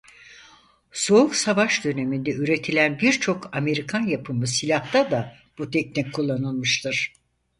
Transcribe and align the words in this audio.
Soğuk 0.91 1.35
savaş 1.35 1.83
döneminde 1.83 2.31
üretilen 2.31 2.99
birçok 2.99 3.55
Amerikan 3.55 4.01
yapımı 4.07 4.47
silahta 4.47 5.11
da 5.11 5.35
bu 5.57 5.71
teknik 5.71 6.13
kullanılmıştır. 6.13 7.13